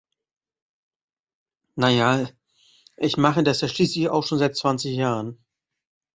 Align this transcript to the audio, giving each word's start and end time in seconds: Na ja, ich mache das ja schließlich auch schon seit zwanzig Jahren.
Na 1.77 1.91
ja, 1.91 2.27
ich 2.97 3.17
mache 3.17 3.43
das 3.43 3.61
ja 3.61 3.67
schließlich 3.67 4.09
auch 4.09 4.25
schon 4.25 4.39
seit 4.39 4.55
zwanzig 4.57 4.95
Jahren. 4.97 5.45